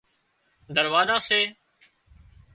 دروازا 0.75 1.17
سي 1.27 1.41